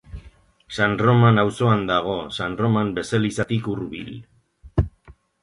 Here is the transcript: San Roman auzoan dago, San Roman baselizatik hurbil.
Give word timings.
San 0.77 0.95
Roman 1.05 1.37
auzoan 1.43 1.83
dago, 1.91 2.15
San 2.39 2.57
Roman 2.63 2.91
baselizatik 2.97 3.71
hurbil. 3.75 4.11